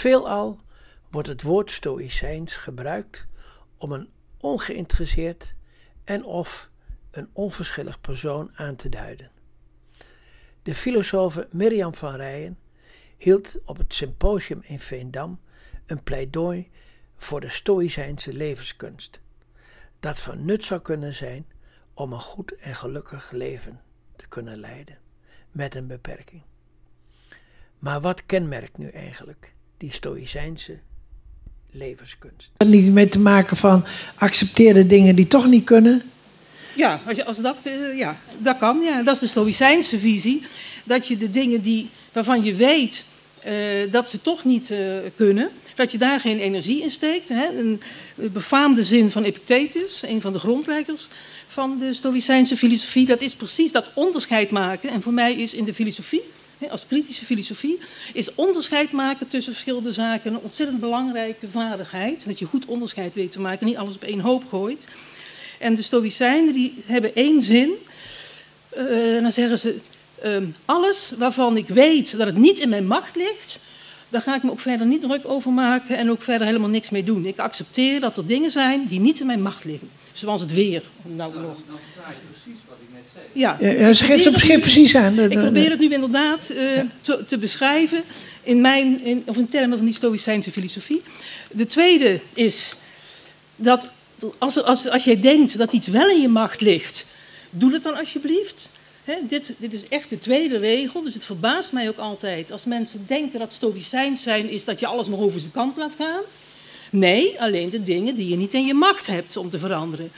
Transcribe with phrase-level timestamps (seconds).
[0.00, 0.60] Veelal
[1.10, 3.26] wordt het woord stoïcijns gebruikt
[3.76, 5.54] om een ongeïnteresseerd
[6.04, 6.70] en of
[7.10, 9.30] een onverschillig persoon aan te duiden.
[10.62, 12.58] De filosoof Mirjam van Rijen
[13.16, 15.40] hield op het symposium in Veendam
[15.86, 16.70] een pleidooi
[17.16, 19.20] voor de stoïcijnse levenskunst,
[19.98, 21.46] dat van nut zou kunnen zijn
[21.94, 23.80] om een goed en gelukkig leven
[24.16, 24.98] te kunnen leiden,
[25.50, 26.42] met een beperking.
[27.78, 30.78] Maar wat kenmerkt nu eigenlijk die stoïcijnse
[31.70, 32.50] levenskunst?
[32.56, 33.84] Het niet mee te maken van
[34.16, 36.02] accepteer de dingen die toch niet kunnen?
[36.76, 38.80] Ja, als, je, als dat, uh, ja, dat kan.
[38.80, 39.02] Ja.
[39.02, 40.42] Dat is de stoïcijnse visie.
[40.84, 43.04] Dat je de dingen die, waarvan je weet
[43.46, 43.52] uh,
[43.92, 44.78] dat ze toch niet uh,
[45.16, 47.28] kunnen, dat je daar geen energie in steekt.
[47.28, 47.58] Hè.
[47.58, 47.80] Een
[48.14, 51.08] befaamde zin van Epictetus, een van de grondleggers
[51.48, 54.90] van de Stoïcijnse filosofie, dat is precies dat onderscheid maken.
[54.90, 56.22] En voor mij is in de filosofie,
[56.68, 57.78] als kritische filosofie,
[58.12, 62.26] is onderscheid maken tussen verschillende zaken een ontzettend belangrijke vaardigheid.
[62.26, 64.86] Dat je goed onderscheid weet te maken, niet alles op één hoop gooit.
[65.58, 67.70] En de Stoïcijnen die hebben één zin.
[68.76, 69.76] Uh, dan zeggen ze,
[70.24, 73.58] uh, alles waarvan ik weet dat het niet in mijn macht ligt,
[74.08, 76.90] daar ga ik me ook verder niet druk over maken en ook verder helemaal niks
[76.90, 77.26] mee doen.
[77.26, 79.90] Ik accepteer dat er dingen zijn die niet in mijn macht liggen.
[80.12, 80.82] Zoals het weer.
[81.02, 81.56] Nou, nog.
[81.66, 83.24] Dan verklaar je precies wat ik net zei.
[83.32, 85.18] Ja, Ja, ze geeft het begrip precies aan.
[85.18, 88.02] ik probeer het nu inderdaad uh, te, te, beschrijven
[88.42, 91.02] in, mijn, in, of in termen van die Stoïcijnse filosofie.
[91.50, 92.74] De tweede is
[93.56, 93.86] dat
[94.38, 97.06] als, als, als jij denkt dat iets wel in je macht ligt,
[97.50, 98.70] doe het dan alsjeblieft.
[99.04, 102.64] He, dit, dit, is echt de tweede regel, dus het verbaast mij ook altijd als
[102.64, 106.22] mensen denken dat stoïcijns zijn is dat je alles maar over zijn kant laat gaan.
[106.90, 110.10] Nee, alleen de dingen die je niet in je macht hebt om te veranderen.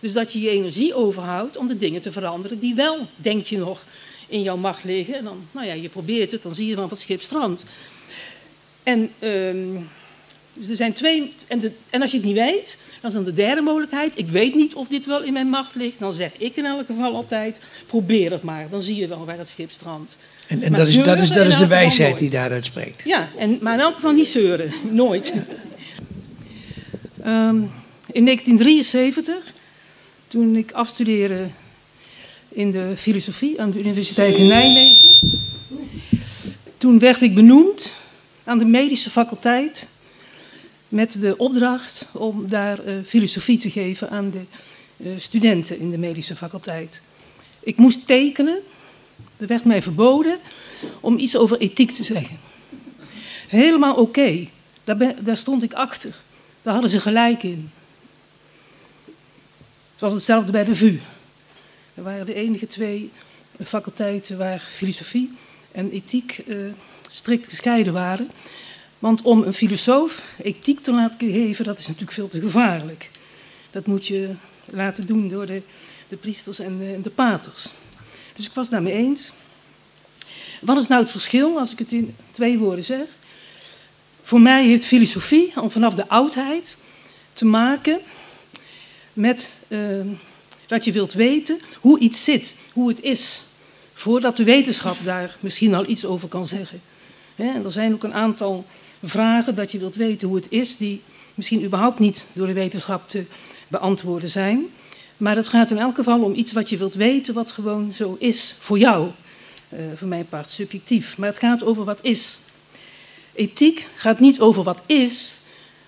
[0.00, 3.58] Dus dat je je energie overhoudt om de dingen te veranderen die wel, denk je
[3.58, 3.84] nog,
[4.28, 5.14] in jouw macht liggen.
[5.14, 7.64] En dan, nou ja, je probeert het, dan zie je van wat schip strandt.
[8.82, 9.88] En, um,
[10.52, 13.24] dus er zijn twee, en, de, en als je het niet weet, dan is dan
[13.24, 14.12] de derde mogelijkheid.
[14.14, 15.98] Ik weet niet of dit wel in mijn macht ligt.
[15.98, 18.66] Dan zeg ik in elk geval altijd, probeer het maar.
[18.70, 20.16] Dan zie je wel waar het schip strandt.
[20.46, 23.04] En, en dat is, dat is, dat is de wijsheid die daaruit spreekt.
[23.04, 24.72] Ja, en, maar in elk geval niet zeuren.
[24.90, 25.32] Nooit.
[27.28, 27.70] Um,
[28.12, 29.52] in 1973,
[30.28, 31.48] toen ik afstudeerde
[32.48, 35.40] in de filosofie aan de Universiteit in Nijmegen,
[36.78, 37.92] toen werd ik benoemd
[38.44, 39.86] aan de medische faculteit
[40.88, 44.42] met de opdracht om daar uh, filosofie te geven aan de
[44.96, 47.00] uh, studenten in de medische faculteit.
[47.60, 48.58] Ik moest tekenen,
[49.36, 50.38] er werd mij verboden
[51.00, 52.38] om iets over ethiek te zeggen.
[53.48, 54.48] Helemaal oké,
[54.84, 56.26] daar, daar stond ik achter.
[56.62, 57.70] Daar hadden ze gelijk in.
[59.92, 61.00] Het was hetzelfde bij de VU.
[61.94, 63.10] Er waren de enige twee
[63.64, 65.36] faculteiten waar filosofie
[65.72, 66.56] en ethiek uh,
[67.10, 68.30] strikt gescheiden waren.
[68.98, 73.10] Want om een filosoof ethiek te laten geven, dat is natuurlijk veel te gevaarlijk.
[73.70, 75.62] Dat moet je laten doen door de,
[76.08, 77.66] de priesters en de, de paters.
[78.34, 79.32] Dus ik was het daarmee eens.
[80.60, 83.06] Wat is nou het verschil, als ik het in twee woorden zeg?
[84.28, 86.76] Voor mij heeft filosofie al vanaf de oudheid
[87.32, 87.98] te maken
[89.12, 89.80] met uh,
[90.66, 93.44] dat je wilt weten hoe iets zit, hoe het is,
[93.94, 96.80] voordat de wetenschap daar misschien al iets over kan zeggen.
[97.36, 98.64] En er zijn ook een aantal
[99.02, 101.02] vragen dat je wilt weten hoe het is, die
[101.34, 103.24] misschien überhaupt niet door de wetenschap te
[103.68, 104.66] beantwoorden zijn.
[105.16, 108.16] Maar het gaat in elk geval om iets wat je wilt weten, wat gewoon zo
[108.18, 109.08] is voor jou.
[109.72, 111.18] Uh, voor mijn part subjectief.
[111.18, 112.38] Maar het gaat over wat is.
[113.38, 115.36] Ethiek gaat niet over wat is,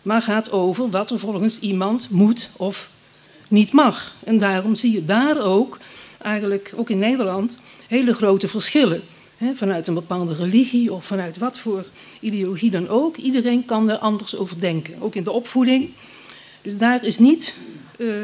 [0.02, 2.90] maar gaat over wat er volgens iemand moet of
[3.48, 4.14] niet mag.
[4.24, 5.78] En daarom zie je daar ook,
[6.22, 9.02] eigenlijk ook in Nederland, hele grote verschillen.
[9.54, 11.84] Vanuit een bepaalde religie of vanuit wat voor
[12.20, 13.16] ideologie dan ook.
[13.16, 15.90] Iedereen kan er anders over denken, ook in de opvoeding.
[16.62, 17.54] Dus daar is niet.
[17.96, 18.14] Uh,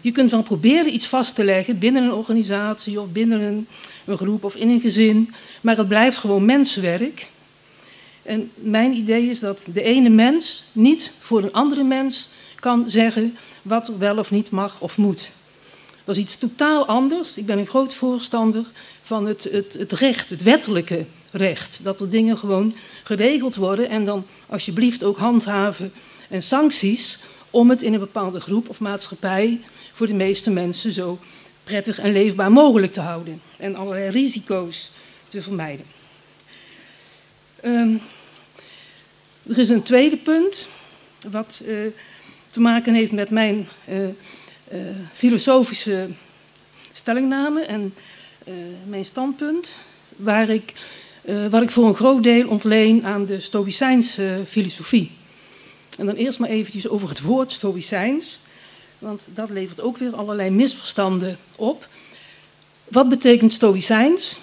[0.00, 3.66] je kunt wel proberen iets vast te leggen binnen een organisatie of binnen een,
[4.04, 7.28] een groep of in een gezin, maar het blijft gewoon mensenwerk.
[8.28, 12.28] En mijn idee is dat de ene mens niet voor een andere mens
[12.60, 15.30] kan zeggen wat er wel of niet mag of moet.
[16.04, 17.36] Dat is iets totaal anders.
[17.36, 18.64] Ik ben een groot voorstander
[19.02, 21.78] van het, het, het recht, het wettelijke recht.
[21.82, 25.92] Dat er dingen gewoon geregeld worden en dan alsjeblieft ook handhaven
[26.28, 27.18] en sancties
[27.50, 29.60] om het in een bepaalde groep of maatschappij
[29.92, 31.18] voor de meeste mensen zo
[31.64, 34.90] prettig en leefbaar mogelijk te houden en allerlei risico's
[35.28, 35.84] te vermijden.
[37.64, 38.00] Um,
[39.48, 40.68] er is een tweede punt
[41.30, 41.78] wat uh,
[42.50, 44.10] te maken heeft met mijn uh, uh,
[45.12, 46.08] filosofische
[46.92, 47.94] stellingname en
[48.86, 49.76] mijn standpunt,
[50.16, 50.72] waar ik
[51.50, 55.10] wat ik voor een groot deel ontleen aan de Stoïcijnse filosofie.
[55.98, 58.38] En dan eerst maar eventjes over het woord Stoïcijns,
[58.98, 61.88] want dat levert ook weer allerlei misverstanden op.
[62.88, 64.38] Wat betekent Stoïcijns?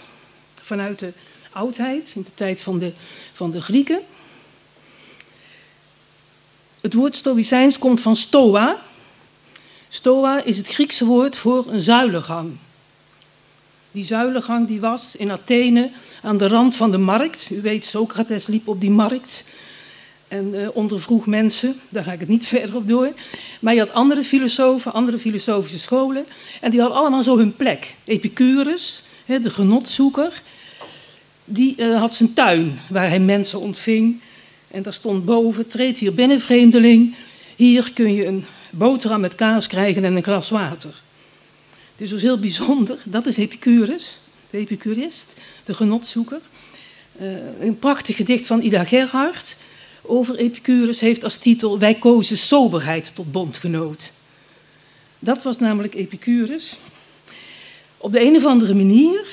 [0.61, 1.13] Vanuit de
[1.51, 2.91] oudheid, in de tijd van de,
[3.33, 3.99] van de Grieken.
[6.85, 8.81] Het woord Stoïcijns komt van stoa.
[9.89, 12.51] Stoa is het Griekse woord voor een zuilengang.
[13.91, 15.89] Die zuilengang die was in Athene
[16.21, 17.49] aan de rand van de markt.
[17.51, 19.43] U weet, Socrates liep op die markt
[20.27, 21.79] en uh, ondervroeg mensen.
[21.89, 23.13] Daar ga ik het niet verder op door.
[23.59, 26.25] Maar je had andere filosofen, andere filosofische scholen.
[26.61, 27.95] En die hadden allemaal zo hun plek.
[28.03, 30.41] Epicurus, de genotzoeker,
[31.45, 34.21] die uh, had zijn tuin waar hij mensen ontving.
[34.75, 37.15] En daar stond boven, treed hier binnen vreemdeling.
[37.55, 41.01] Hier kun je een boterham met kaas krijgen en een glas water.
[41.69, 42.97] Het is dus heel bijzonder.
[43.05, 44.19] Dat is Epicurus,
[44.49, 45.33] de epicurist,
[45.65, 46.39] de genotzoeker.
[47.21, 47.27] Uh,
[47.59, 49.57] een prachtig gedicht van Ida Gerhard
[50.01, 54.11] over Epicurus heeft als titel Wij kozen soberheid tot bondgenoot.
[55.19, 56.77] Dat was namelijk Epicurus.
[57.97, 59.25] Op de een of andere manier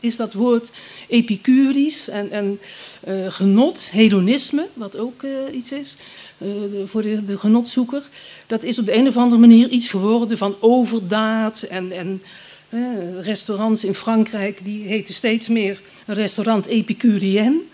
[0.00, 0.70] is dat woord
[1.08, 2.58] epicurisch en,
[3.08, 5.96] uh, genot, hedonisme, wat ook uh, iets is
[6.38, 8.08] de, voor de, genotzoeker,
[8.46, 12.22] dat is op de een of andere manier iets geworden van overdaad en, en
[13.20, 17.68] restaurants in Frankrijk die heten steeds meer restaurant epicurien.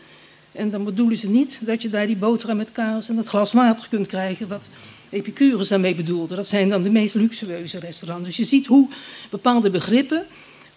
[0.53, 3.53] En dan bedoelen ze niet dat je daar die boterham met kaas en dat glas
[3.53, 4.69] water kunt krijgen, wat
[5.11, 6.35] Epicurus daarmee bedoelde.
[6.35, 8.27] Dat zijn dan de meest luxueuze restaurants.
[8.27, 8.89] Dus je ziet hoe
[9.31, 10.27] bepaalde begrippen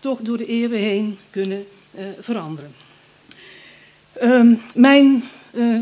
[0.08, 1.66] toch door de eeuwen heen kunnen
[1.96, 2.74] uh, veranderen.
[4.24, 5.24] Uh, mijn,
[5.54, 5.80] uh,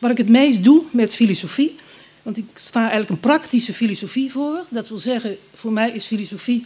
[0.00, 1.76] wat ik het meest doe met filosofie,
[2.22, 4.64] want ik sta eigenlijk een praktische filosofie voor.
[4.68, 6.64] Dat wil zeggen, voor mij is filosofie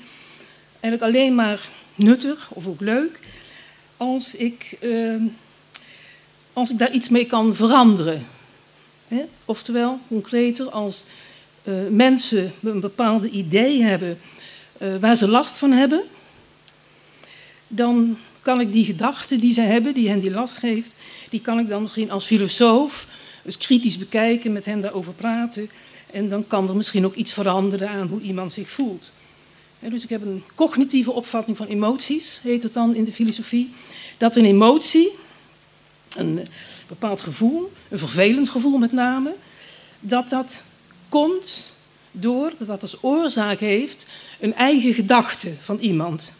[0.81, 3.19] eigenlijk alleen maar nuttig of ook leuk
[3.97, 5.23] als ik ehm,
[6.53, 8.27] als ik daar iets mee kan veranderen.
[9.45, 11.05] Oftewel, concreter, als
[11.65, 14.19] uh, mensen een bepaalde idee hebben
[15.01, 16.05] waar ze last van hebben,
[17.75, 20.95] dan kan ik die gedachten die ze hebben, die hen die last geeft,
[21.31, 23.07] die kan ik dan misschien als filosoof
[23.45, 25.71] eens kritisch bekijken, met hen daarover praten.
[26.11, 29.13] En dan kan er misschien ook iets veranderen aan hoe iemand zich voelt.
[29.79, 33.73] dus ik heb een cognitieve opvatting van emoties, heet het dan in de filosofie.
[34.19, 35.11] Dat een emotie,
[36.17, 36.49] een
[36.89, 39.35] bepaald gevoel, een vervelend gevoel met name,
[40.01, 40.63] dat dat
[41.09, 41.73] komt
[42.11, 44.07] door, dat dat als oorzaak heeft,
[44.41, 46.33] een eigen gedachte van iemand.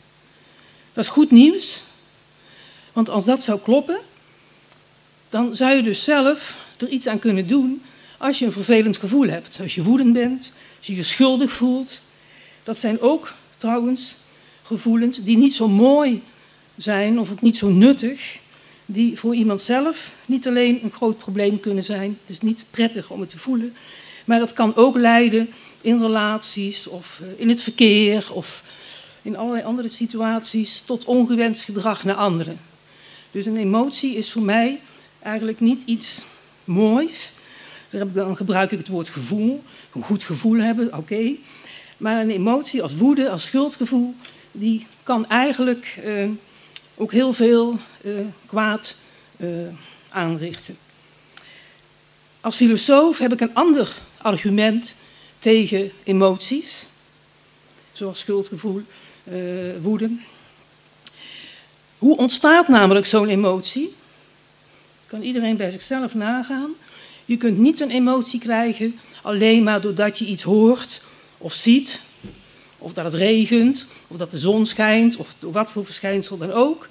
[0.93, 1.83] Dat is goed nieuws,
[2.93, 3.99] want als dat zou kloppen,
[5.29, 7.83] dan zou je dus zelf er iets aan kunnen doen
[8.19, 9.59] als je een vervelend gevoel hebt.
[9.63, 12.01] Als je woedend bent, als je je schuldig voelt.
[12.65, 14.15] Dat zijn ook trouwens
[14.63, 16.23] gevoelens die niet zo mooi
[16.77, 18.39] zijn of ook niet zo nuttig,
[18.87, 22.19] die voor iemand zelf niet alleen een groot probleem kunnen zijn.
[22.21, 23.75] Het is niet prettig om het te voelen,
[24.25, 25.49] maar dat kan ook leiden
[25.81, 28.63] in relaties of eh, in het verkeer of
[29.23, 32.59] in allerlei andere situaties tot ongewenst gedrag naar anderen.
[33.31, 34.81] Dus een emotie is voor mij
[35.23, 36.25] eigenlijk niet iets
[36.65, 37.33] moois.
[38.13, 39.63] Dan gebruik ik het woord gevoel,
[39.95, 41.31] een goed gevoel hebben, oké.
[41.97, 44.15] Maar een emotie als woede, als schuldgevoel,
[44.53, 46.29] die kan eigenlijk eh,
[46.95, 48.13] ook heel veel uh,
[48.47, 48.97] kwaad
[49.37, 49.49] uh,
[50.09, 50.77] aanrichten.
[52.41, 54.95] Als filosoof heb ik een ander argument
[55.39, 56.87] tegen emoties,
[58.03, 58.83] zoals schuldgevoel,
[59.33, 59.35] uh,
[59.81, 60.11] woede.
[61.99, 63.95] Hoe ontstaat namelijk zo'n emotie?
[65.07, 66.71] Kan iedereen bij zichzelf nagaan.
[67.25, 71.03] Je kunt niet een emotie krijgen alleen maar doordat je iets hoort
[71.39, 72.01] of ziet,
[72.79, 76.89] of dat het regent, of dat de zon schijnt, of wat voor verschijnsel dan ook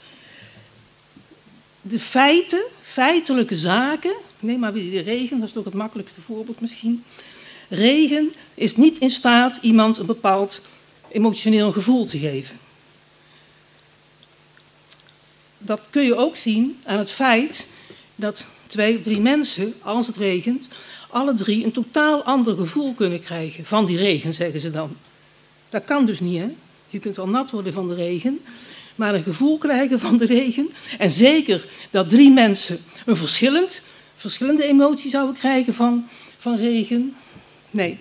[1.82, 6.62] de feiten, feitelijke zaken, neem maar weer de regen, dat is toch het makkelijkste voorbeeld
[6.62, 7.03] misschien.
[7.70, 10.62] Regen is niet in staat iemand een bepaald
[11.12, 12.60] emotioneel gevoel te geven.
[15.58, 17.68] Dat kun je ook zien aan het feit
[18.15, 20.68] dat twee of drie mensen, als het regent,
[21.10, 24.96] alle drie een totaal ander gevoel kunnen krijgen van die regen, zeggen ze dan.
[25.70, 26.48] Dat kan dus niet, hè?
[26.89, 28.39] Je kunt wel nat worden van de regen,
[28.96, 30.70] maar een gevoel krijgen van de regen.
[30.98, 33.82] En zeker dat drie mensen een verschillend,
[34.15, 37.15] verschillende emotie zouden krijgen van, van regen.
[37.72, 37.98] Nee.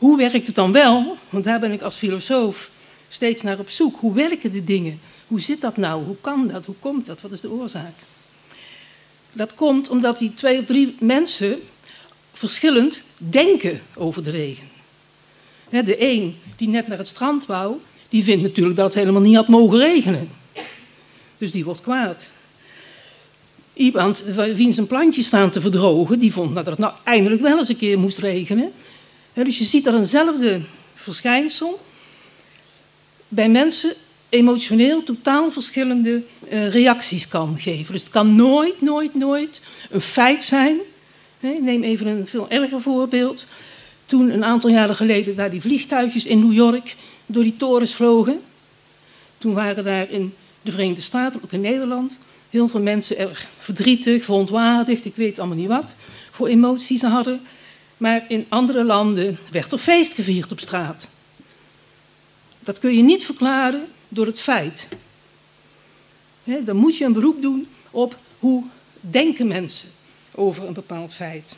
[0.00, 1.16] Hoe werkt het dan wel?
[1.28, 2.70] Want daar ben ik als filosoof
[3.08, 3.96] steeds naar op zoek.
[4.00, 5.00] Hoe werken de dingen?
[5.26, 6.04] Hoe zit dat nou?
[6.04, 6.64] Hoe kan dat?
[6.64, 7.20] Hoe komt dat?
[7.20, 7.94] Wat is de oorzaak?
[9.32, 11.60] Dat komt omdat die twee of drie mensen
[12.32, 14.68] verschillend denken over de regen.
[15.68, 17.76] De een die net naar het strand wou,
[18.08, 20.28] die vindt natuurlijk dat het helemaal niet had mogen regenen.
[21.38, 22.26] Dus die wordt kwaad.
[23.72, 24.22] Iemand
[24.54, 27.76] wiens een plantje staan te verdrogen, die vond dat het nou eindelijk wel eens een
[27.76, 28.72] keer moest regenen.
[29.32, 30.60] Dus je ziet er eenzelfde
[30.94, 31.80] verschijnsel
[33.28, 33.94] bij mensen
[34.28, 36.22] emotioneel totaal verschillende
[36.52, 37.92] uh, reacties kan geven.
[37.92, 39.60] Dus het kan nooit, nooit, nooit
[39.90, 40.78] een feit zijn.
[41.40, 43.46] neem even een veel erger voorbeeld.
[44.06, 46.96] Toen een aantal jaren geleden daar die vliegtuigjes in New York
[47.26, 48.40] door die torens vlogen.
[49.38, 52.18] Toen waren daar in de Verenigde Staten, ook in Nederland,
[52.50, 55.94] heel veel mensen erg verdrietig, verontwaardigd, ik weet allemaal niet wat
[56.30, 57.40] voor emoties ze hadden.
[58.00, 61.08] Maar in andere landen werd er feest gevierd op straat.
[62.58, 64.88] Dat kun je niet verklaren door het feit.
[66.44, 68.64] dan moet je een beroep doen op hoe
[69.00, 69.88] denken mensen
[70.34, 71.56] over een bepaald feit.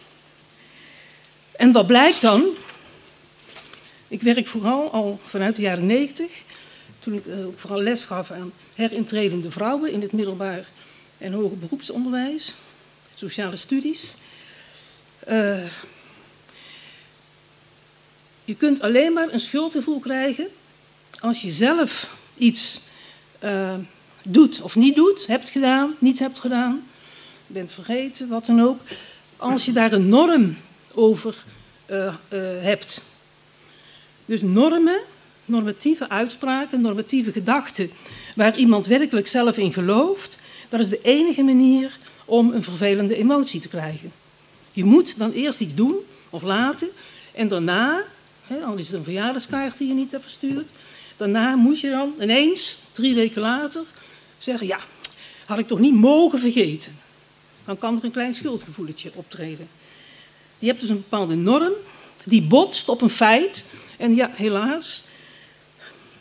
[1.52, 2.44] En wat blijkt dan?
[4.08, 6.26] Ik werk vooral al vanuit de jaren 90,
[6.98, 10.66] toen ik uh, vooral les gaf aan herintredende vrouwen in het middelbaar
[11.18, 12.54] en hoger beroepsonderwijs,
[13.14, 14.14] sociale studies.
[15.28, 15.64] Uh,
[18.44, 20.48] je kunt alleen maar een schuldgevoel krijgen
[21.22, 22.80] als je zelf iets
[23.44, 23.74] uh,
[24.22, 26.86] doet of niet doet, hebt gedaan, niet hebt gedaan,
[27.46, 28.80] bent vergeten, wat dan ook.
[29.36, 30.56] Als je daar een norm
[30.94, 31.44] over
[31.90, 33.02] uh, uh, hebt.
[34.24, 35.00] Dus normen,
[35.44, 37.90] normatieve uitspraken, normatieve gedachten,
[38.34, 43.60] waar iemand werkelijk zelf in gelooft, dat is de enige manier om een vervelende emotie
[43.60, 44.12] te krijgen.
[44.72, 45.96] Je moet dan eerst iets doen
[46.30, 46.88] of laten
[47.34, 48.04] en daarna,
[48.52, 50.68] hè, al is het een verjaardagskaart die je niet hebt verstuurd,
[51.16, 53.82] daarna moet je dan ineens, drie weken later,
[54.38, 54.78] zeggen: Ja,
[55.44, 56.98] had ik toch niet mogen vergeten.
[57.64, 59.68] Dan kan er een klein schuldgevoeletje optreden.
[60.58, 61.72] Je hebt dus een bepaalde norm
[62.24, 63.64] die botst op een feit.
[63.96, 65.04] En ja, helaas,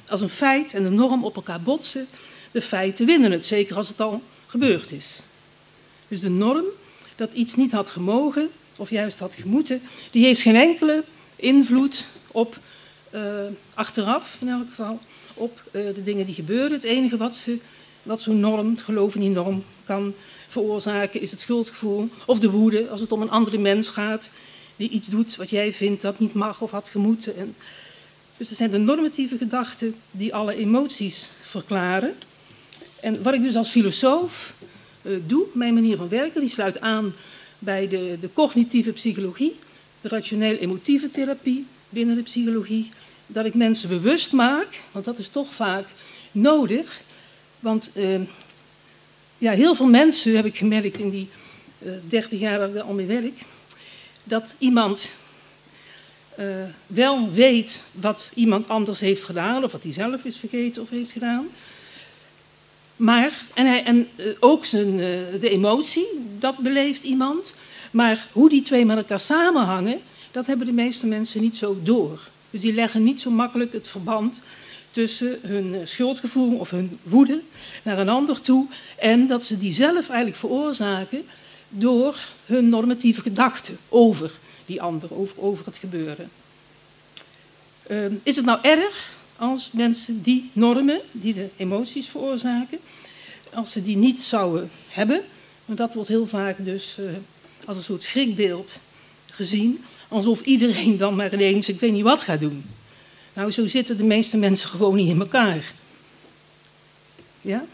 [0.08, 2.08] als een feit en de norm op elkaar botsen,
[2.52, 5.20] de feiten winnen het, zeker als het al gebeurd is.
[6.08, 6.66] Dus de norm
[7.16, 11.04] dat iets niet had gemogen, of juist had gemoeten, die heeft geen enkele
[11.36, 12.58] invloed op
[13.16, 13.22] uh,
[13.74, 15.00] achteraf, in elk geval,
[15.34, 16.72] op uh, de dingen die gebeuren.
[16.72, 17.48] Het enige wat,
[18.04, 20.14] wat zo'n norm, het geloof in die norm, kan
[20.50, 24.30] veroorzaken, is het schuldgevoel of de woede als het om een andere mens gaat
[24.76, 27.38] die iets doet wat jij vindt dat niet mag of had gemoeten.
[27.38, 27.56] En,
[28.38, 32.14] dus er zijn de normatieve gedachten die alle emoties verklaren.
[33.02, 34.54] En wat ik dus als filosoof
[35.02, 37.14] uh, doe, mijn manier van werken, die sluit aan
[37.60, 39.56] bij de, de cognitieve psychologie,
[40.02, 42.90] de rationeel-emotieve therapie binnen de psychologie,
[43.28, 45.86] dat ik mensen bewust maak, want dat is toch vaak
[46.32, 47.02] nodig.
[47.60, 48.20] Want uh,
[49.38, 51.30] ja, heel veel mensen heb ik gemerkt in die
[51.80, 53.40] uh, 30 jaar dat ik al mee werk,
[54.24, 55.12] dat iemand
[56.40, 56.46] uh,
[56.88, 61.12] wel weet wat iemand anders heeft gedaan, of wat hij zelf is vergeten of heeft
[61.12, 61.48] gedaan.
[62.96, 64.98] Maar, en, hij, en uh, ook zijn,
[65.40, 66.08] de emotie,
[66.40, 67.54] dat beleeft iemand.
[67.92, 70.02] Maar hoe die twee met elkaar samenhangen,
[70.32, 72.28] dat hebben de meeste mensen niet zo door.
[72.50, 74.42] Dus die leggen niet zo makkelijk het verband
[74.92, 77.42] tussen hun schuldgevoel of hun woede
[77.84, 81.24] naar een ander toe en dat ze die zelf eigenlijk veroorzaken
[81.70, 84.32] door hun normatieve gedachten over
[84.66, 86.30] die ander, over, over het gebeuren.
[87.88, 92.80] Uh, is het nou erg als mensen die normen, die de emoties veroorzaken,
[93.54, 95.22] als ze die niet zouden hebben?
[95.66, 97.10] Want dat wordt heel vaak dus uh,
[97.66, 98.80] als een soort schrikbeeld
[99.32, 102.64] gezien, alsof iedereen dan maar ineens, ik weet niet wat gaat doen.
[103.34, 105.74] Nou, zo zitten de meeste mensen gewoon niet in elkaar.
[107.42, 107.66] Ja?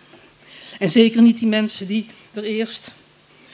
[0.80, 2.92] En zeker niet die mensen die er eerst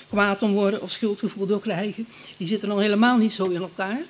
[0.10, 2.08] kwaad om worden of schuldgevoel door krijgen.
[2.38, 4.02] Die zitten dan helemaal niet zo in elkaar.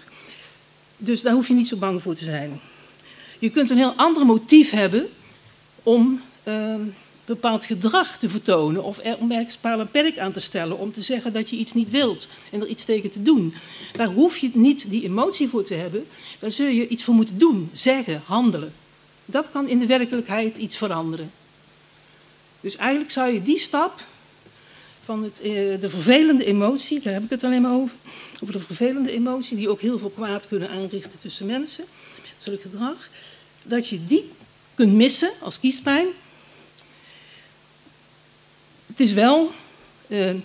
[0.98, 2.60] Dus daar hoef je niet zo bang voor te zijn.
[3.40, 5.10] Je kunt een heel ander motief hebben
[5.84, 6.76] om uh,
[7.26, 9.58] bepaald gedrag te vertonen of er, om ergens
[9.92, 12.86] perk aan te stellen, om te zeggen dat je iets niet wilt en er iets
[12.86, 13.54] tegen te doen.
[13.96, 16.06] Daar hoef je niet die emotie voor te hebben,
[16.40, 18.74] daar zul je iets voor moeten doen, zeggen, handelen.
[19.26, 21.32] Dat kan in de werkelijkheid iets veranderen.
[22.62, 24.04] Dus eigenlijk zou je die stap
[25.06, 27.96] van het, uh, de vervelende emotie, daar heb ik het alleen maar over,
[28.42, 31.86] over de vervelende emotie, die ook heel veel kwaad kunnen aanrichten tussen mensen,
[32.38, 33.10] zulk gedrag,
[33.64, 34.30] dat je die
[34.76, 36.08] kunt missen als kiespijn.
[38.94, 39.52] Het is wel
[40.08, 40.36] uh, uh,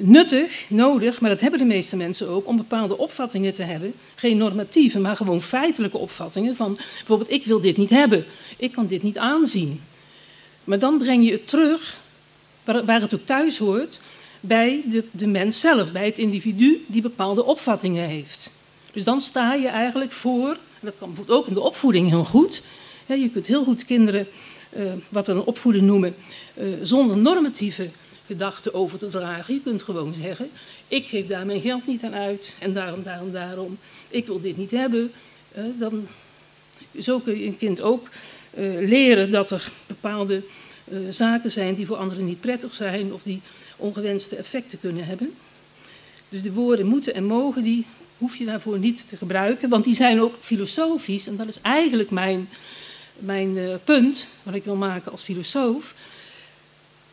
[0.00, 3.94] nuttig, nodig, maar dat hebben de meeste mensen ook, om bepaalde opvattingen te hebben.
[4.14, 8.24] Geen normatieve, maar gewoon feitelijke opvattingen van bijvoorbeeld ik wil dit niet hebben,
[8.56, 9.80] ik kan dit niet aanzien.
[10.64, 11.96] Maar dan breng je het terug
[12.64, 14.00] waar, waar het ook thuis hoort,
[14.40, 18.50] bij de, de mens zelf, bij het individu die bepaalde opvattingen heeft.
[18.92, 22.62] Dus dan sta je eigenlijk voor, en dat bijvoorbeeld ook in de opvoeding heel goed.
[23.06, 24.26] je kunt heel goed kinderen,
[25.08, 26.14] wat we een opvoeden noemen,
[26.54, 27.88] uh, zonder normatieve
[28.26, 29.54] gedachten over te dragen.
[29.54, 30.50] Je kunt gewoon zeggen,
[30.88, 33.78] ik geef daar mijn geld niet aan uit en daarom, daarom, daarom.
[34.08, 35.12] Ik wil dit niet hebben.
[35.52, 36.06] Eh, dan,
[37.00, 38.08] zo kun je een kind ook
[38.50, 40.42] eh, leren dat er bepaalde
[40.84, 43.40] eh, zaken zijn die voor anderen niet prettig zijn of die
[43.76, 45.34] ongewenste effecten kunnen hebben.
[46.28, 47.86] Dus de woorden moeten en mogen, die
[48.18, 51.26] hoef je daarvoor niet te gebruiken, want die zijn ook filosofisch.
[51.26, 52.48] En dat is eigenlijk mijn,
[53.18, 55.94] mijn uh, punt, wat ik wil maken als filosoof.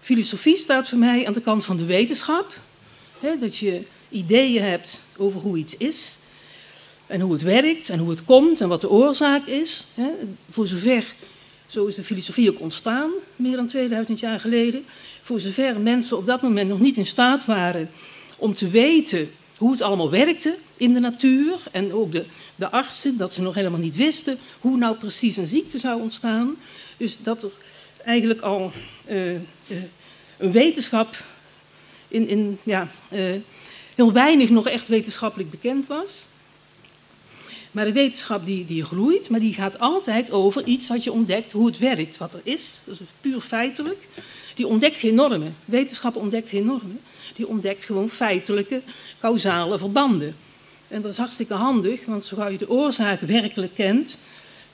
[0.01, 2.53] Filosofie staat voor mij aan de kant van de wetenschap.
[3.39, 6.17] Dat je ideeën hebt over hoe iets is.
[7.07, 9.85] En hoe het werkt en hoe het komt en wat de oorzaak is.
[10.51, 11.13] Voor zover,
[11.67, 14.85] zo is de filosofie ook ontstaan, meer dan 2000 jaar geleden.
[15.21, 17.89] Voor zover mensen op dat moment nog niet in staat waren
[18.37, 21.59] om te weten hoe het allemaal werkte in de natuur.
[21.71, 22.25] En ook de,
[22.59, 26.55] de artsen, dat ze nog helemaal niet wisten hoe nou precies een ziekte zou ontstaan.
[26.97, 27.51] Dus dat er
[28.03, 28.71] eigenlijk al
[29.09, 29.39] uh, uh,
[30.37, 31.23] een wetenschap
[32.07, 33.35] in, in ja, uh,
[33.95, 36.25] heel weinig nog echt wetenschappelijk bekend was.
[37.71, 41.51] Maar de wetenschap die, die groeit, maar die gaat altijd over iets wat je ontdekt,
[41.51, 42.81] hoe het werkt, wat er is.
[42.85, 44.07] Dat is puur feitelijk.
[44.55, 45.55] Die ontdekt geen normen.
[45.65, 46.99] Wetenschap ontdekt geen normen.
[47.35, 48.81] Die ontdekt gewoon feitelijke,
[49.19, 50.35] causale verbanden.
[50.89, 54.17] En dat is hartstikke handig, want zo je de oorzaak werkelijk kent,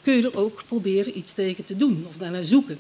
[0.02, 2.80] kun je er ook proberen iets tegen te doen of daarnaar zoeken.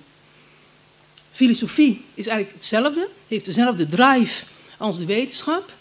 [1.32, 4.46] Filosofie is eigenlijk hetzelfde, heeft dezelfde drive
[4.78, 5.74] als de wetenschap.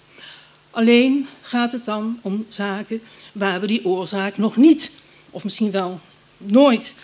[0.70, 3.00] Alleen gaat het dan om zaken
[3.32, 4.90] waar we die oorzaak nog niet,
[5.30, 6.00] of misschien wel
[6.36, 6.94] nooit,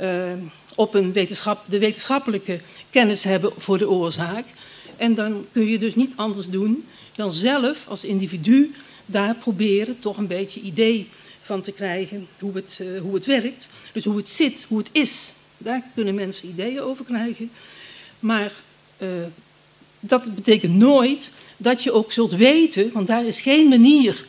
[0.00, 0.32] uh,
[0.74, 4.44] op een wetenschap, de wetenschappelijke kennis hebben voor de oorzaak.
[4.96, 8.74] En dan kun je dus niet anders doen dan zelf als individu
[9.06, 11.08] daar proberen toch een beetje idee
[11.40, 13.68] van te krijgen hoe het, uh, hoe het werkt.
[13.92, 15.32] Dus hoe het zit, hoe het is.
[15.58, 17.50] Daar kunnen mensen ideeën over krijgen.
[18.18, 18.52] Maar
[18.98, 19.08] uh,
[20.00, 24.24] dat betekent nooit dat je ook zult weten, want daar is geen manier.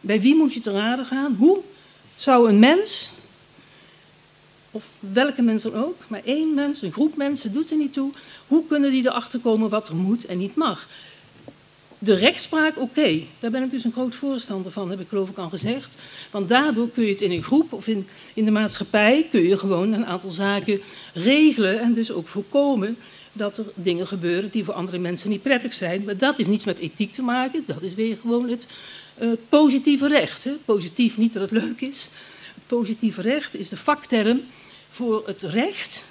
[0.00, 1.34] Bij wie moet je te raden gaan?
[1.38, 1.60] Hoe
[2.16, 3.12] zou een mens,
[4.70, 8.12] of welke mens dan ook, maar één mens, een groep mensen, doet er niet toe.
[8.46, 10.88] Hoe kunnen die erachter komen wat er moet en niet mag?
[12.06, 15.38] De rechtspraak, oké, daar ben ik dus een groot voorstander van, heb ik geloof ik
[15.38, 15.94] al gezegd.
[16.30, 19.58] Want daardoor kun je het in een groep of in, in de maatschappij, kun je
[19.58, 20.80] gewoon een aantal zaken
[21.14, 22.96] regelen en dus ook voorkomen
[23.32, 26.04] dat er dingen gebeuren die voor andere mensen niet prettig zijn.
[26.04, 28.66] Maar dat heeft niets met ethiek te maken, dat is weer gewoon het
[29.18, 30.44] uh, positieve recht.
[30.44, 30.52] Hè.
[30.64, 32.08] Positief, niet dat het leuk is.
[32.54, 34.40] Het positieve recht is de vakterm
[34.90, 36.04] voor het recht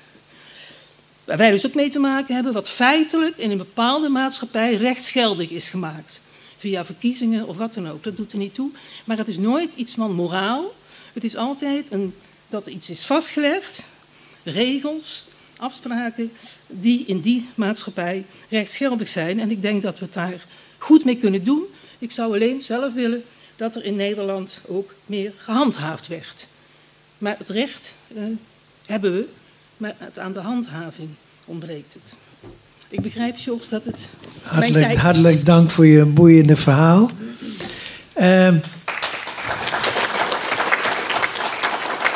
[1.26, 5.50] waar wij dus ook mee te maken hebben, wat feitelijk in een bepaalde maatschappij rechtsgeldig
[5.50, 6.22] is gemaakt.
[6.58, 8.70] Via verkiezingen of wat dan ook, dat doet er niet toe.
[9.06, 10.76] Maar het is nooit iets van moraal.
[11.14, 12.14] Het is altijd een,
[12.50, 13.84] dat er iets is vastgelegd,
[14.44, 15.26] regels,
[15.58, 16.32] afspraken,
[16.68, 19.40] die in die maatschappij rechtsgeldig zijn.
[19.40, 20.46] En ik denk dat we het daar
[20.78, 21.64] goed mee kunnen doen.
[22.00, 23.24] Ik zou alleen zelf willen
[23.56, 26.48] dat er in Nederland ook meer gehandhaafd werd.
[27.18, 28.24] Maar het recht uh,
[28.86, 29.28] hebben we,
[29.78, 31.10] maar het aan de handhaving
[31.46, 32.16] ontbreekt het.
[32.90, 34.08] Ik begrijp, Jos, dat het.
[34.42, 37.12] Hartelijk, hartelijk dank voor je boeiende verhaal.
[38.18, 38.54] Uh,